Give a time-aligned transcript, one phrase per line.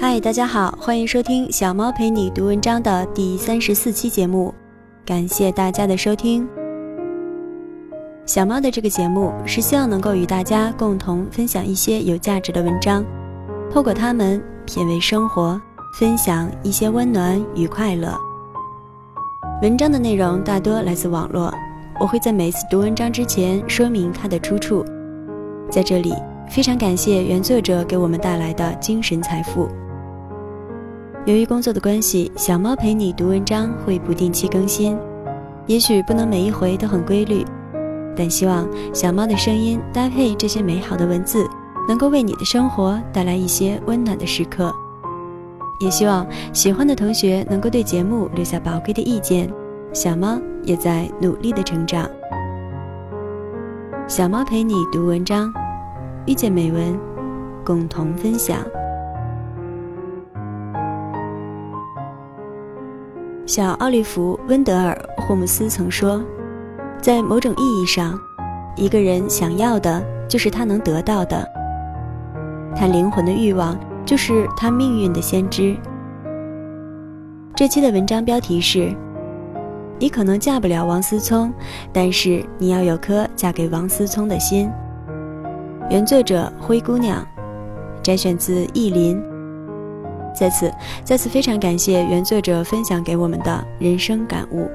[0.00, 4.54] 嗨，大家好，欢迎收听小猫陪你读文章的第三十四期节目，
[5.04, 6.48] 感谢大家的收听。
[8.24, 13.04] 小猫的这个节目是希望能够与大家共同分享一些有价值的文章，
[13.72, 15.60] 透过它们品味生活，
[15.98, 18.16] 分享一些温暖与快乐。
[19.62, 21.52] 文章的内容大多来自网络，
[21.98, 24.84] 我会在每次读文章之前说明它的出处。
[25.68, 26.14] 在这里，
[26.48, 29.68] 非常感谢原作者给我们带来的精神财富。
[31.28, 34.98] 由于工作的关系，小猫陪你读文章会不定期更新，
[35.66, 37.44] 也许不能每一回都很规律，
[38.16, 41.46] 但希望小猫的声音搭配这些美好的文字，
[41.86, 44.72] 能够为你的生活带来一些温暖的时刻。
[45.80, 49.52] 也希望喜欢的同学能够对节目留下宝贵的意见，
[49.92, 52.08] 小猫也在努力的成长。
[54.06, 55.52] 小猫陪你读文章，
[56.24, 56.98] 遇见美文，
[57.66, 58.60] 共同分享。
[63.48, 66.22] 小奥利弗·温德尔·霍姆斯曾说
[67.00, 68.20] ：“在某种意义上，
[68.76, 71.48] 一个人想要的就是他能得到的。
[72.76, 73.74] 他灵魂的欲望
[74.04, 75.74] 就是他命运的先知。”
[77.56, 78.94] 这期的文章标题是
[79.98, 81.50] ：“你可能嫁不了王思聪，
[81.90, 84.70] 但是你要有颗嫁给王思聪的心。”
[85.88, 87.26] 原作者灰姑娘，
[88.02, 89.18] 摘选自《意林》。
[90.38, 90.72] 在此，
[91.02, 94.70] 再次非常感谢原作者分享给我们的人生感悟。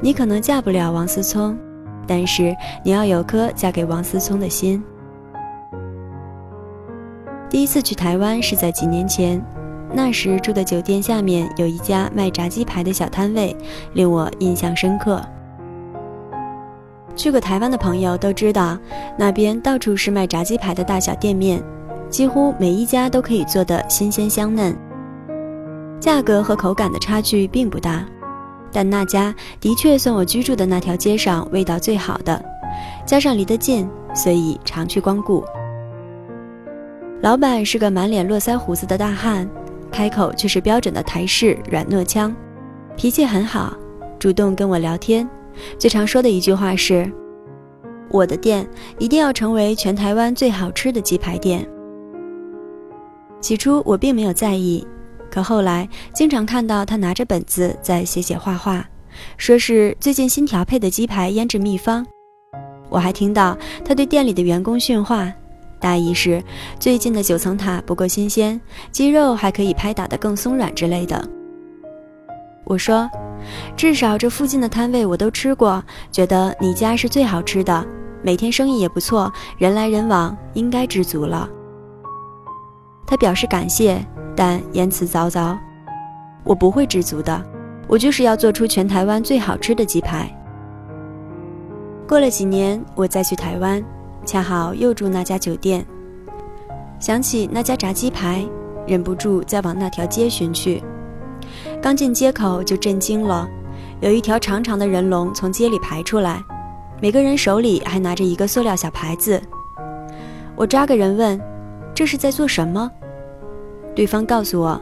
[0.00, 1.58] 你可能嫁不了王思聪，
[2.06, 4.82] 但是你要有颗嫁给王思聪的心。
[7.50, 9.44] 第一次去台湾是在几年前，
[9.92, 13.54] 那时住的酒店下面有一家卖炸鸡排的小摊位，
[13.92, 15.22] 令我印象深刻。
[17.20, 18.78] 去过台湾的朋友都知道，
[19.18, 21.62] 那边到处是卖炸鸡排的大小店面，
[22.08, 24.74] 几乎每一家都可以做得新鲜香嫩，
[26.00, 28.06] 价格和口感的差距并不大。
[28.72, 32.42] 但那家的确算我居住的那条街上味道最好的，
[33.04, 35.44] 加上离得近，所以常去光顾。
[37.20, 39.46] 老板是个满脸络腮胡子的大汉，
[39.92, 42.34] 开口却是标准的台式软糯腔，
[42.96, 43.76] 脾气很好，
[44.18, 45.28] 主动跟我聊天。
[45.78, 47.10] 最常说的一句话是
[48.10, 48.68] ：“我的店
[48.98, 51.66] 一定要成为全台湾最好吃的鸡排店。”
[53.40, 54.86] 起初我并没有在意，
[55.30, 58.86] 可后来经常看到他拿着本子在写写画画，
[59.36, 62.06] 说是最近新调配的鸡排腌制秘方。
[62.90, 65.32] 我还听到他对店里的员工训话，
[65.78, 66.42] 大意是
[66.78, 71.26] 最近的九层塔不够新鲜，鸡肉还可以拍打得更松软之类的。
[72.70, 73.10] 我说。
[73.74, 75.82] 至少这附近的摊位我都吃过，
[76.12, 77.84] 觉得你家是最好吃的，
[78.22, 81.48] 每天生意也不错，人来人往，应该知足了。
[83.06, 85.58] 他表示感谢，但言辞凿凿。
[86.44, 87.42] 我不会知足的，
[87.88, 90.30] 我就是要做出全台湾最好吃的鸡排。
[92.06, 93.82] 过了几年，我再去台湾，
[94.24, 95.84] 恰好又住那家酒店，
[97.00, 98.46] 想起那家炸鸡排，
[98.86, 100.82] 忍不住再往那条街寻去。
[101.82, 103.48] 刚进街口就震惊了，
[104.00, 106.44] 有一条长长的人龙从街里排出来，
[107.00, 109.40] 每个人手里还拿着一个塑料小牌子。
[110.56, 111.40] 我抓个人问
[111.94, 112.90] ：“这是在做什么？”
[113.96, 114.78] 对方告诉我：“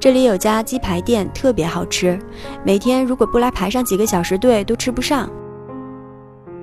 [0.00, 2.18] 这里有家鸡排店特别好吃，
[2.64, 5.28] 每天如果不来排上几个小时队都吃不上。”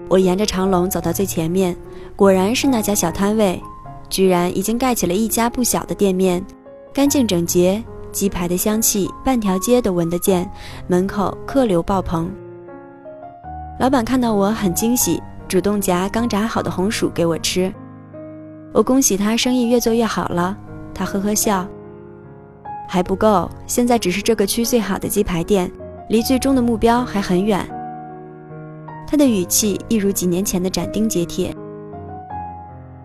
[0.09, 1.77] 我沿着长龙走到最前面，
[2.15, 3.61] 果然是那家小摊位，
[4.09, 6.43] 居然已经盖起了一家不小的店面，
[6.91, 7.83] 干净整洁。
[8.11, 10.49] 鸡排的香气，半条街都闻得见，
[10.87, 12.31] 门口客流爆棚。
[13.79, 17.71] 老板看到我很惊喜，主动夹刚炸好的红薯给我吃。
[18.73, 20.57] 我恭喜他生意越做越好了，
[20.93, 21.67] 他呵呵笑。
[22.87, 25.71] 还不够，现在只是这个区最好的鸡排店，
[26.09, 27.67] 离最终的目标还很远。
[29.05, 31.55] 他的语气一如几年前的斩钉截铁。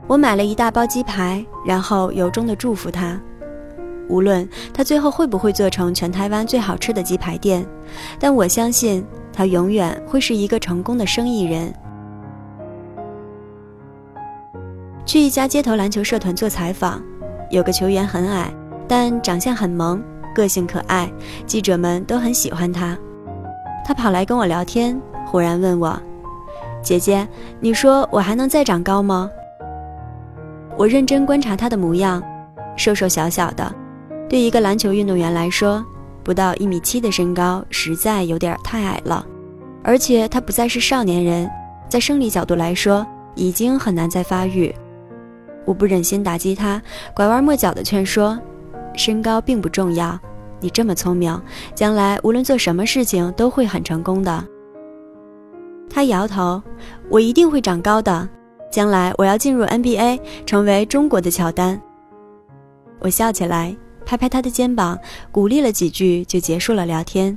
[0.06, 3.21] 我买了一大包鸡排，然后由衷的祝福他。
[4.08, 7.66] 无论他最后会不会做成全台湾最好吃的鸡排店，
[8.19, 11.72] 但我相信他永远会是一个成功的生意人。
[15.04, 17.02] 去一家街头篮球社团做采访，
[17.50, 18.52] 有个球员很矮，
[18.87, 20.02] 但长相很萌，
[20.34, 21.10] 个性可爱，
[21.46, 22.96] 记者们都很喜欢他。
[23.84, 26.00] 他跑来跟我聊天，忽然问我
[26.82, 27.26] ：“姐姐，
[27.58, 29.28] 你说我还能再长高吗？”
[30.78, 32.22] 我认真观察他的模样，
[32.76, 33.75] 瘦瘦小小的。
[34.29, 35.85] 对一个篮球运动员来说，
[36.23, 39.27] 不到一米七的身高实在有点太矮了，
[39.83, 41.51] 而且他不再是少年人，
[41.89, 44.75] 在生理角度来说已经很难再发育。
[45.65, 46.81] 我不忍心打击他，
[47.15, 48.39] 拐弯抹角的劝说
[48.97, 50.19] ：“身高并不重要，
[50.61, 51.41] 你这么聪明，
[51.75, 54.45] 将来无论做什么事情都会很成功的。”
[55.89, 56.63] 他摇头
[57.11, 58.29] ：“我一定会长高的，
[58.71, 61.81] 将来我要进入 NBA，成为中国的乔丹。”
[62.99, 64.99] 我笑起来，拍拍他的肩膀，
[65.31, 67.37] 鼓励了几句，就结束了聊天。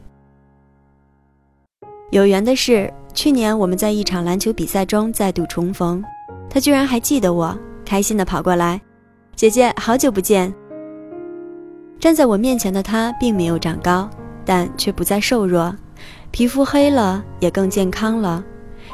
[2.12, 6.04] 有缘的是，去年我们在一场篮球比赛中再度重逢，
[6.50, 8.80] 他居然还记得我，开心地跑过来
[9.36, 10.54] ：“姐姐，好久不见。”
[12.00, 14.10] 站在我面前的他并没有长高，
[14.46, 15.76] 但却不再瘦弱，
[16.30, 18.44] 皮肤黑了，也更健康了，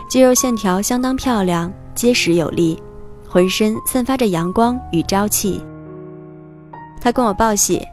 [0.10, 2.82] 肌肉线条相当漂亮，结实有力，
[3.28, 5.62] 浑身散发着阳光与朝气。
[7.02, 7.86] 他跟我报喜：“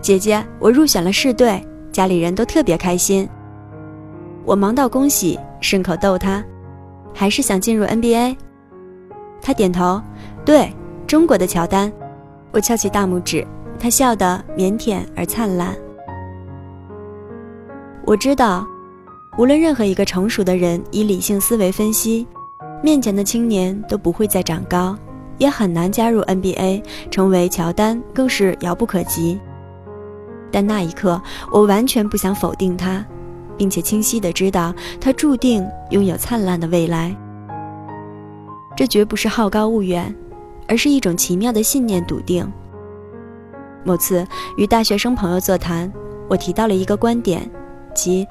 [0.00, 1.62] 姐姐，我入选了市队，
[1.92, 3.28] 家里人都特别开心。”
[4.46, 6.42] 我忙到恭喜，顺口逗他，
[7.12, 8.34] 还是想进入 NBA。
[9.42, 10.00] 他点头，
[10.44, 10.72] 对，
[11.06, 11.92] 中国的乔丹。
[12.52, 13.46] 我翘起大拇指，
[13.78, 15.76] 他笑得腼腆而灿烂。
[18.06, 18.66] 我知道，
[19.36, 22.26] 无论任何一个成熟的人以理性思维分析，
[22.82, 24.96] 面前的青年都不会再长高，
[25.38, 29.38] 也很难加入 NBA，成为乔丹更是遥不可及。
[30.50, 33.04] 但那一刻，我完全不想否定他。
[33.58, 37.16] 并且清晰的知道，他注定拥有灿烂的未来。
[38.76, 40.14] 这绝不是好高骛远，
[40.68, 42.46] 而是一种奇妙的信念笃定。
[43.82, 44.26] 某次
[44.58, 45.90] 与大学生朋友座谈，
[46.28, 47.50] 我提到了一个观点，
[47.94, 48.26] 即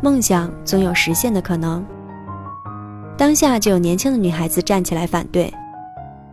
[0.00, 1.84] 梦想总有实现的可能。
[3.18, 5.52] 当下就有年轻的女孩子站起来反对，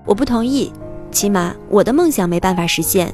[0.07, 0.71] 我不同意，
[1.11, 3.13] 起码我的梦想没办法实现。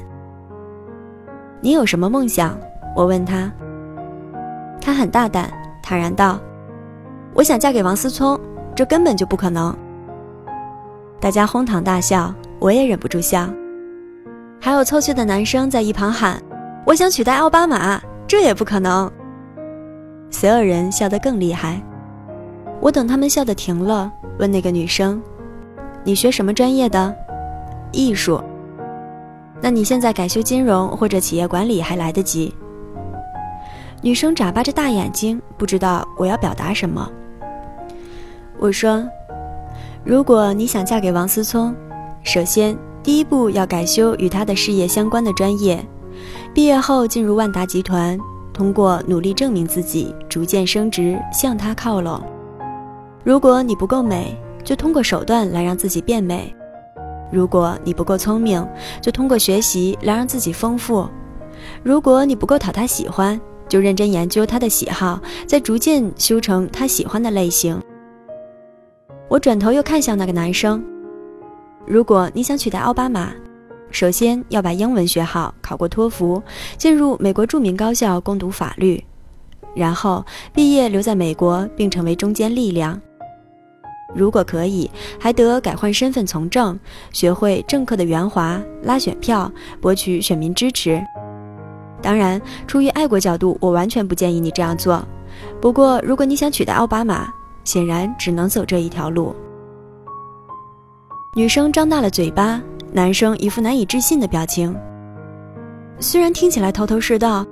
[1.60, 2.56] 你有什么梦想？
[2.94, 3.52] 我问他。
[4.80, 5.50] 他很大胆，
[5.82, 6.38] 坦然道
[7.34, 8.38] ：“我想嫁给王思聪，
[8.76, 9.76] 这根本就不可能。”
[11.18, 13.48] 大家哄堂大笑，我也忍不住笑。
[14.60, 16.40] 还有凑趣的男生在一旁喊
[16.86, 19.10] ：“我想取代奥巴马，这也不可能。”
[20.30, 21.82] 所有人笑得更厉害。
[22.80, 25.20] 我等他们笑得停了，问那个女生
[26.04, 27.14] ：“你学什么专业的
[27.90, 28.40] ？”“艺术。
[29.60, 32.54] ”“那你现在改修金融或者企业管理还来得及。”
[34.02, 37.10] 女生眨巴着大眼睛，不知道我要表达什么。
[38.58, 39.02] 我说
[40.04, 41.74] ：“如果你想嫁给王思聪，
[42.22, 45.82] 首先第一步要改修与他的事业相关的专业，
[46.52, 48.18] 毕业后进入万达集团，
[48.52, 52.20] 通过努力证明自己，逐渐升职，向他靠拢。
[53.22, 56.52] 如果你不够美，就通过手段来让自己变美；
[57.30, 58.66] 如果你不够聪明，
[59.00, 61.08] 就通过学习来让自己丰富；
[61.82, 67.80] 如果你不够讨他喜欢。”就认真研究他的喜好，再逐渐修成他喜欢的类型。
[69.26, 70.84] 我转头又看向那个男生
[71.86, 73.32] ：“如果你想取代奥巴马，
[73.90, 76.40] 首先要把英文学好，考过托福，
[76.76, 79.02] 进入美国著名高校攻读法律，
[79.74, 80.22] 然后
[80.52, 83.00] 毕业留在美国，并成为中坚力量。
[84.14, 86.78] 如果可以，还得改换身份从政，
[87.12, 89.50] 学会政客的圆滑，拉选票，
[89.80, 91.02] 博取选民支持。”
[92.00, 95.02] 当然，出于爱国角度，我完全不建议你这样做。
[95.60, 97.32] 不过，如果你想取代奥巴马，
[97.64, 99.34] 显然只能走这一条路。
[101.34, 104.76] 女生张大了嘴巴，男生一副难以置信的表情。
[105.98, 107.44] 虽然听起来头头是道，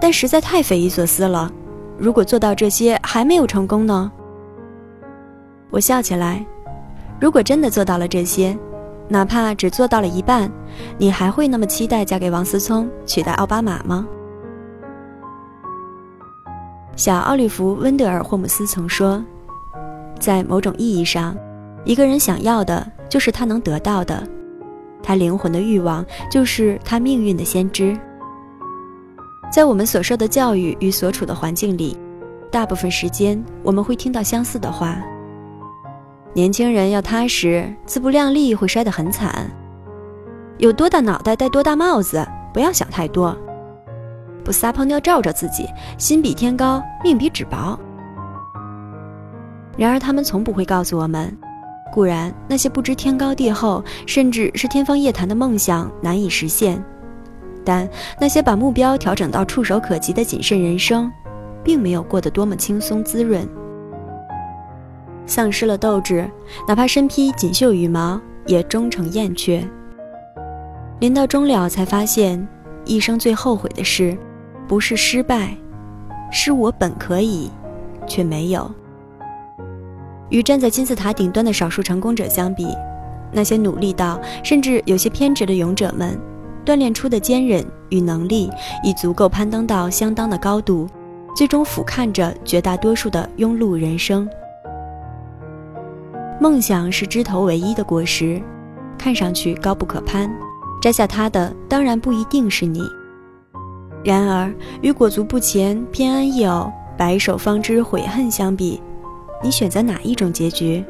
[0.00, 1.50] 但实在太匪夷所思了。
[1.98, 4.10] 如果做到这些还没有成功呢？
[5.70, 6.44] 我笑起来。
[7.20, 8.56] 如果真的做到了这些，
[9.08, 10.50] 哪怕只做到了一半，
[10.96, 14.06] 你还会那么期待嫁给王思聪，取代奥巴马吗？
[16.94, 19.22] 小奥利弗·温德尔·霍姆斯曾说，
[20.18, 21.36] 在某种意义上，
[21.84, 24.26] 一个人想要的就是他能得到的，
[25.02, 27.98] 他灵魂的欲望就是他命运的先知。
[29.50, 31.96] 在我们所受的教育与所处的环境里，
[32.50, 35.00] 大部分时间我们会听到相似的话。
[36.38, 39.50] 年轻人要踏实，自不量力会摔得很惨。
[40.58, 43.36] 有多大脑袋戴多大帽子，不要想太多。
[44.44, 45.66] 不撒泡尿照照自己，
[45.98, 47.76] 心比天高，命比纸薄。
[49.76, 51.36] 然而他们从不会告诉我们，
[51.92, 56.80] 固然那些不知天高地厚，甚至是天方夜谭的梦想难以实现，
[57.64, 57.90] 但
[58.20, 61.10] 那些把目标调整到触手可及的谨慎人生，
[61.64, 63.44] 并没有过得多么轻松滋润。
[65.28, 66.28] 丧失了斗志，
[66.66, 69.62] 哪怕身披锦绣羽毛，也终成燕雀。
[71.00, 72.48] 临到终了，才发现，
[72.86, 74.16] 一生最后悔的事，
[74.66, 75.54] 不是失败，
[76.32, 77.50] 是我本可以，
[78.06, 78.68] 却没有。
[80.30, 82.66] 与站在金字塔顶端的少数成功者相比，
[83.30, 86.18] 那些努力到甚至有些偏执的勇者们，
[86.64, 88.50] 锻炼出的坚韧与能力，
[88.82, 90.88] 已足够攀登到相当的高度，
[91.36, 94.28] 最终俯瞰着绝大多数的庸碌人生。
[96.40, 98.40] 梦想是枝头唯一的果实，
[98.96, 100.30] 看上去高不可攀，
[100.80, 102.80] 摘下它的当然不一定是你。
[104.04, 108.80] 然而，与裹足不前、偏安一隅、白首方知悔恨相比，
[109.42, 110.84] 你选择哪一种结局？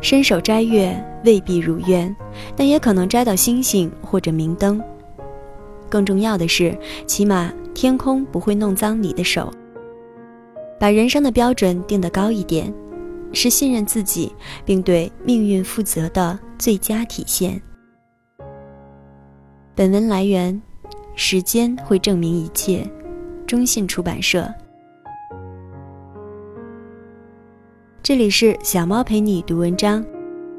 [0.00, 0.92] 伸手摘月
[1.24, 2.14] 未必如愿，
[2.56, 4.82] 但也可能摘到星星或者明灯。
[5.88, 9.52] 更重要的是，起码天空不会弄脏你的手。
[10.80, 12.72] 把人生的标准定得高一点，
[13.32, 14.34] 是信任自己
[14.64, 17.60] 并对命运负责的最佳体现。
[19.74, 20.60] 本文来源。
[21.16, 22.88] 时间会证明一切。
[23.46, 24.48] 中信出版社。
[28.02, 30.02] 这里是小猫陪你读文章，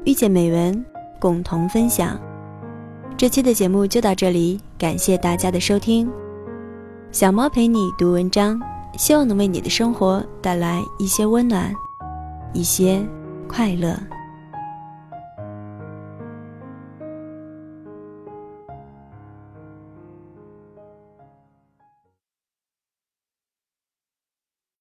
[0.04, 0.84] 遇见美文，
[1.18, 2.16] 共同分享。
[3.16, 6.08] 这期的节目就到这里，感谢大家的收听。
[7.10, 8.60] 小猫陪你读文章，
[8.96, 11.74] 希望能为你的生活带来一些温暖，
[12.52, 13.04] 一些
[13.48, 13.98] 快乐。